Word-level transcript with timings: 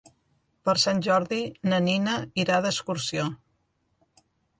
Per 0.67 0.73
Sant 0.83 1.01
Jordi 1.07 1.37
na 1.73 1.79
Nina 1.87 2.15
irà 2.45 2.57
d'excursió. 2.67 3.27